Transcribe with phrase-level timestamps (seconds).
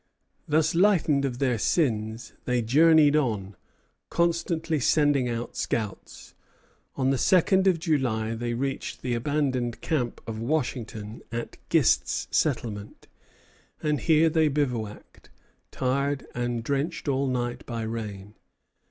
[0.47, 3.55] Thus lightened of their sins, they journeyed on,
[4.09, 6.33] constantly sending out scouts.
[6.95, 13.07] On the second of July they reached the abandoned camp of Washington at Gist's settlement;
[13.83, 15.29] and here they bivouacked,
[15.69, 18.33] tired, and drenched all night by rain.